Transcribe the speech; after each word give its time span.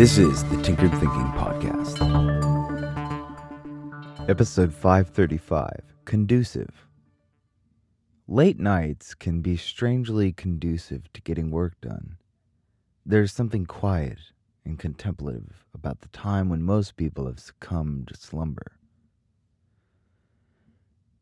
This 0.00 0.16
is 0.16 0.42
the 0.44 0.56
Tinkered 0.62 0.92
Thinking 0.92 1.30
Podcast. 1.36 2.00
Episode 4.30 4.72
535 4.72 5.94
Conducive. 6.06 6.86
Late 8.26 8.58
nights 8.58 9.12
can 9.12 9.42
be 9.42 9.58
strangely 9.58 10.32
conducive 10.32 11.12
to 11.12 11.20
getting 11.20 11.50
work 11.50 11.78
done. 11.82 12.16
There's 13.04 13.30
something 13.30 13.66
quiet 13.66 14.20
and 14.64 14.78
contemplative 14.78 15.66
about 15.74 16.00
the 16.00 16.08
time 16.08 16.48
when 16.48 16.62
most 16.62 16.96
people 16.96 17.26
have 17.26 17.38
succumbed 17.38 18.08
to 18.08 18.16
slumber. 18.16 18.78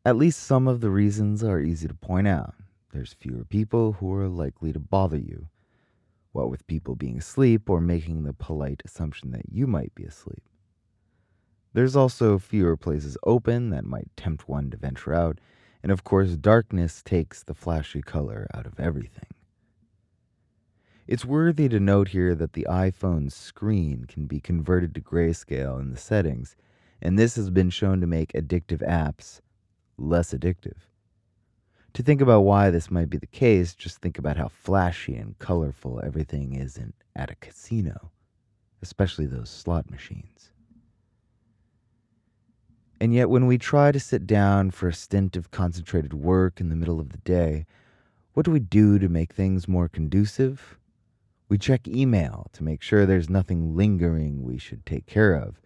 At 0.05 0.15
least 0.15 0.41
some 0.41 0.69
of 0.69 0.79
the 0.79 0.89
reasons 0.89 1.43
are 1.43 1.59
easy 1.59 1.89
to 1.89 1.93
point 1.93 2.29
out. 2.29 2.53
There's 2.93 3.11
fewer 3.11 3.43
people 3.43 3.97
who 3.99 4.13
are 4.13 4.29
likely 4.29 4.71
to 4.71 4.79
bother 4.79 5.17
you, 5.17 5.49
what 6.31 6.49
with 6.49 6.67
people 6.67 6.95
being 6.95 7.17
asleep 7.17 7.69
or 7.69 7.81
making 7.81 8.23
the 8.23 8.33
polite 8.33 8.81
assumption 8.85 9.31
that 9.31 9.49
you 9.51 9.67
might 9.67 9.93
be 9.95 10.03
asleep. 10.03 10.43
There's 11.73 11.95
also 11.95 12.39
fewer 12.39 12.75
places 12.75 13.17
open 13.23 13.69
that 13.69 13.85
might 13.85 14.09
tempt 14.17 14.49
one 14.49 14.69
to 14.71 14.77
venture 14.77 15.13
out, 15.13 15.39
and 15.83 15.91
of 15.91 16.03
course, 16.03 16.35
darkness 16.35 17.01
takes 17.03 17.43
the 17.43 17.53
flashy 17.53 18.01
color 18.01 18.47
out 18.53 18.65
of 18.65 18.79
everything. 18.79 19.27
It's 21.07 21.25
worthy 21.25 21.69
to 21.69 21.79
note 21.79 22.09
here 22.09 22.35
that 22.35 22.53
the 22.53 22.67
iPhone's 22.69 23.33
screen 23.33 24.05
can 24.05 24.25
be 24.25 24.39
converted 24.39 24.93
to 24.95 25.01
grayscale 25.01 25.79
in 25.79 25.91
the 25.91 25.97
settings, 25.97 26.55
and 27.01 27.17
this 27.17 27.35
has 27.35 27.49
been 27.49 27.69
shown 27.69 28.01
to 28.01 28.07
make 28.07 28.33
addictive 28.33 28.87
apps 28.87 29.41
less 29.97 30.33
addictive. 30.33 30.88
To 31.93 32.03
think 32.03 32.21
about 32.21 32.41
why 32.41 32.69
this 32.69 32.91
might 32.91 33.09
be 33.09 33.17
the 33.17 33.27
case, 33.27 33.73
just 33.73 33.99
think 33.99 34.17
about 34.17 34.37
how 34.37 34.47
flashy 34.47 35.15
and 35.15 35.37
colorful 35.39 36.01
everything 36.03 36.55
is 36.55 36.77
in, 36.77 36.93
at 37.15 37.31
a 37.31 37.35
casino, 37.35 38.11
especially 38.81 39.25
those 39.25 39.49
slot 39.49 39.89
machines. 39.89 40.51
And 43.01 43.13
yet, 43.13 43.29
when 43.29 43.47
we 43.47 43.57
try 43.57 43.91
to 43.91 43.99
sit 43.99 44.27
down 44.27 44.71
for 44.71 44.89
a 44.89 44.93
stint 44.93 45.35
of 45.35 45.51
concentrated 45.51 46.13
work 46.13 46.59
in 46.59 46.69
the 46.69 46.75
middle 46.75 46.99
of 46.99 47.09
the 47.09 47.17
day, 47.19 47.65
what 48.33 48.45
do 48.45 48.51
we 48.51 48.59
do 48.59 48.99
to 48.99 49.09
make 49.09 49.33
things 49.33 49.67
more 49.67 49.87
conducive? 49.87 50.77
We 51.47 51.57
check 51.57 51.87
email 51.87 52.47
to 52.53 52.63
make 52.63 52.81
sure 52.81 53.05
there's 53.05 53.29
nothing 53.29 53.75
lingering 53.75 54.43
we 54.43 54.57
should 54.57 54.85
take 54.85 55.05
care 55.05 55.33
of. 55.33 55.59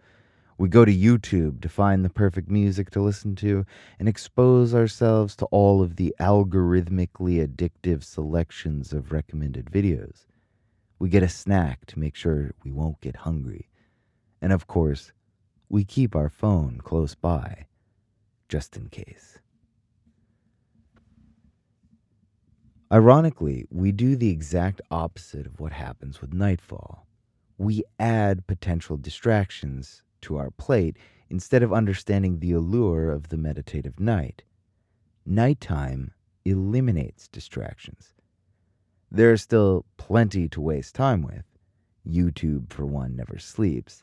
We 0.56 0.68
go 0.68 0.84
to 0.84 0.94
YouTube 0.94 1.60
to 1.62 1.68
find 1.68 2.04
the 2.04 2.10
perfect 2.10 2.48
music 2.48 2.90
to 2.90 3.02
listen 3.02 3.34
to 3.36 3.66
and 3.98 4.08
expose 4.08 4.72
ourselves 4.72 5.34
to 5.36 5.46
all 5.46 5.82
of 5.82 5.96
the 5.96 6.14
algorithmically 6.20 7.44
addictive 7.44 8.04
selections 8.04 8.92
of 8.92 9.10
recommended 9.10 9.66
videos. 9.66 10.26
We 11.00 11.08
get 11.08 11.24
a 11.24 11.28
snack 11.28 11.86
to 11.86 11.98
make 11.98 12.14
sure 12.14 12.54
we 12.64 12.70
won't 12.70 13.00
get 13.00 13.16
hungry. 13.16 13.68
And 14.40 14.52
of 14.52 14.68
course, 14.68 15.12
we 15.68 15.84
keep 15.84 16.14
our 16.14 16.28
phone 16.28 16.80
close 16.84 17.16
by, 17.16 17.66
just 18.48 18.76
in 18.76 18.88
case. 18.90 19.40
Ironically, 22.92 23.66
we 23.70 23.90
do 23.90 24.14
the 24.14 24.30
exact 24.30 24.80
opposite 24.88 25.46
of 25.46 25.58
what 25.58 25.72
happens 25.72 26.20
with 26.20 26.32
nightfall. 26.32 27.08
We 27.58 27.82
add 27.98 28.46
potential 28.46 28.96
distractions 28.96 30.02
to 30.24 30.36
our 30.36 30.50
plate 30.50 30.96
instead 31.30 31.62
of 31.62 31.72
understanding 31.72 32.38
the 32.38 32.52
allure 32.52 33.10
of 33.10 33.28
the 33.28 33.36
meditative 33.36 33.98
night. 33.98 34.42
Nighttime 35.24 36.12
eliminates 36.44 37.28
distractions. 37.28 38.14
There 39.10 39.32
is 39.32 39.42
still 39.42 39.84
plenty 39.96 40.48
to 40.48 40.60
waste 40.60 40.94
time 40.94 41.22
with. 41.22 41.44
YouTube, 42.06 42.72
for 42.72 42.84
one, 42.84 43.16
never 43.16 43.38
sleeps. 43.38 44.02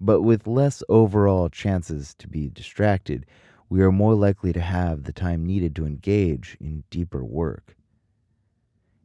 But 0.00 0.22
with 0.22 0.46
less 0.46 0.82
overall 0.88 1.48
chances 1.48 2.14
to 2.18 2.28
be 2.28 2.50
distracted, 2.50 3.24
we 3.68 3.80
are 3.82 3.92
more 3.92 4.14
likely 4.14 4.52
to 4.52 4.60
have 4.60 5.04
the 5.04 5.12
time 5.12 5.46
needed 5.46 5.74
to 5.76 5.86
engage 5.86 6.56
in 6.60 6.84
deeper 6.90 7.24
work. 7.24 7.76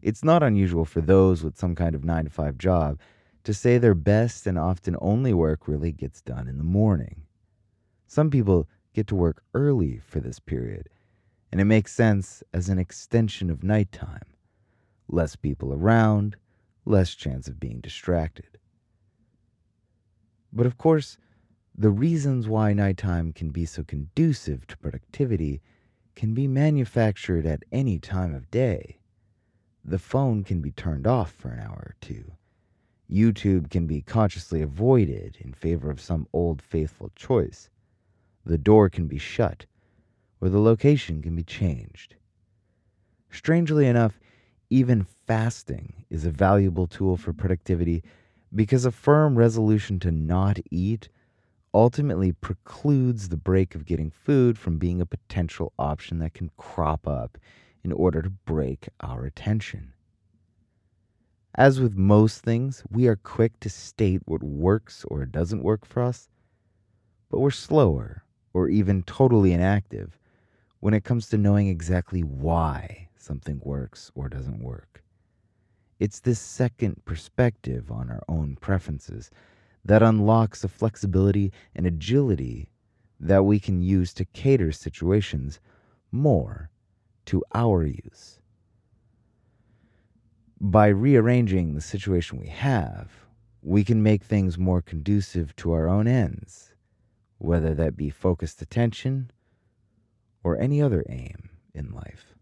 It's 0.01 0.23
not 0.23 0.44
unusual 0.44 0.85
for 0.85 1.01
those 1.01 1.44
with 1.44 1.57
some 1.57 1.75
kind 1.75 1.95
of 1.95 2.03
9 2.03 2.25
to 2.25 2.29
5 2.29 2.57
job 2.57 3.00
to 3.44 3.53
say 3.53 3.78
their 3.78 3.96
best 3.96 4.46
and 4.47 4.57
often 4.57 4.96
only 5.02 5.34
work 5.34 5.68
really 5.68 5.91
gets 5.91 6.22
done 6.22 6.47
in 6.47 6.57
the 6.57 6.63
morning. 6.63 7.24
Some 8.07 8.29
people 8.29 8.68
get 8.94 9.07
to 9.07 9.16
work 9.16 9.44
early 9.53 9.97
for 10.00 10.19
this 10.19 10.40
period, 10.40 10.90
and 11.52 11.59
it 11.59 11.66
makes 11.66 11.94
sense 11.94 12.44
as 12.53 12.69
an 12.69 12.78
extension 12.78 13.50
of 13.50 13.63
nighttime. 13.63 14.25
Less 15.07 15.35
people 15.35 15.74
around, 15.74 16.35
less 16.85 17.16
chance 17.16 17.47
of 17.47 17.59
being 17.59 17.79
distracted. 17.79 18.57
But 20.53 20.66
of 20.66 20.78
course, 20.78 21.18
the 21.78 21.90
reasons 21.90 22.47
why 22.47 22.73
nighttime 22.73 23.31
can 23.31 23.50
be 23.50 23.66
so 23.66 23.84
conducive 23.84 24.68
to 24.68 24.78
productivity 24.78 25.62
can 26.16 26.34
be 26.34 26.47
manufactured 26.47 27.46
at 27.46 27.63
any 27.72 27.97
time 27.97 28.35
of 28.35 28.52
day. 28.52 29.00
The 29.84 30.00
phone 30.00 30.44
can 30.44 30.62
be 30.62 30.72
turned 30.72 31.08
off 31.08 31.31
for 31.31 31.50
an 31.50 31.59
hour 31.59 31.94
or 31.94 31.96
two. 32.02 32.34
YouTube 33.11 33.69
can 33.69 33.88
be 33.88 34.01
consciously 34.01 34.61
avoided 34.61 35.38
in 35.41 35.53
favor 35.53 35.89
of 35.89 35.99
some 35.99 36.27
old 36.31 36.61
faithful 36.61 37.11
choice. 37.16 37.69
The 38.45 38.57
door 38.57 38.89
can 38.89 39.07
be 39.07 39.17
shut, 39.17 39.66
or 40.39 40.49
the 40.49 40.61
location 40.61 41.22
can 41.22 41.35
be 41.35 41.44
changed. 41.44 42.16
Strangely 43.29 43.85
enough, 43.85 44.19
even 44.69 45.05
fasting 45.27 46.05
is 46.09 46.25
a 46.25 46.31
valuable 46.31 46.88
tool 46.88 47.17
for 47.17 47.33
productivity 47.33 48.03
because 48.55 48.85
a 48.85 48.91
firm 48.91 49.38
resolution 49.38 49.99
to 49.99 50.11
not 50.11 50.59
eat 50.69 51.09
ultimately 51.73 52.31
precludes 52.31 53.29
the 53.29 53.38
break 53.38 53.75
of 53.75 53.85
getting 53.85 54.11
food 54.11 54.57
from 54.57 54.78
being 54.78 55.01
a 55.01 55.05
potential 55.05 55.73
option 55.78 56.19
that 56.19 56.33
can 56.33 56.49
crop 56.57 57.07
up 57.07 57.38
in 57.83 57.91
order 57.91 58.22
to 58.22 58.29
break 58.29 58.89
our 58.99 59.25
attention. 59.25 59.93
As 61.56 61.81
with 61.81 61.97
most 61.97 62.44
things, 62.44 62.81
we 62.89 63.07
are 63.07 63.17
quick 63.17 63.59
to 63.59 63.69
state 63.69 64.22
what 64.25 64.41
works 64.41 65.03
or 65.09 65.25
doesn't 65.25 65.63
work 65.63 65.85
for 65.85 66.01
us, 66.01 66.29
but 67.29 67.39
we're 67.39 67.51
slower 67.51 68.23
or 68.53 68.69
even 68.69 69.03
totally 69.03 69.51
inactive 69.51 70.17
when 70.79 70.94
it 70.94 71.03
comes 71.03 71.28
to 71.28 71.38
knowing 71.38 71.67
exactly 71.67 72.22
why 72.23 73.09
something 73.17 73.59
works 73.63 74.11
or 74.16 74.29
doesn't 74.29 74.63
work. 74.63 75.03
It's 76.00 76.22
this 76.22 76.40
second 76.40 77.03
perspective 77.03 77.91
on 77.91 78.09
our 78.09 78.23
own 78.29 78.56
preferences 78.56 79.29
that 79.84 80.01
unlocks 80.01 80.63
a 80.63 80.69
flexibility 80.69 81.51
and 81.75 81.85
agility 81.85 82.72
that 83.19 83.44
we 83.44 83.59
can 83.59 83.81
use 83.81 84.13
to 84.13 84.25
cater 84.25 84.72
situations 84.72 85.59
more 86.13 86.69
to 87.25 87.44
our 87.53 87.85
use 87.85 88.41
by 90.61 90.85
rearranging 90.85 91.73
the 91.73 91.81
situation 91.81 92.39
we 92.39 92.47
have, 92.47 93.09
we 93.63 93.83
can 93.83 94.03
make 94.03 94.23
things 94.23 94.59
more 94.59 94.79
conducive 94.79 95.55
to 95.55 95.72
our 95.72 95.89
own 95.89 96.07
ends, 96.07 96.75
whether 97.39 97.73
that 97.73 97.97
be 97.97 98.11
focused 98.11 98.61
attention 98.61 99.31
or 100.44 100.59
any 100.59 100.79
other 100.79 101.03
aim 101.09 101.49
in 101.73 101.91
life. 101.91 102.35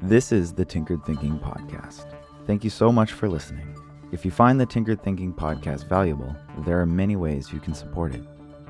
This 0.00 0.30
is 0.30 0.52
the 0.52 0.64
Tinkered 0.64 1.04
Thinking 1.04 1.40
Podcast. 1.40 2.06
Thank 2.46 2.62
you 2.62 2.70
so 2.70 2.92
much 2.92 3.12
for 3.12 3.28
listening. 3.28 3.76
If 4.12 4.24
you 4.24 4.30
find 4.30 4.60
the 4.60 4.66
Tinkered 4.66 5.02
Thinking 5.02 5.34
Podcast 5.34 5.88
valuable, 5.88 6.34
there 6.58 6.80
are 6.80 6.86
many 6.86 7.16
ways 7.16 7.52
you 7.52 7.58
can 7.58 7.74
support 7.74 8.14
it. 8.14 8.24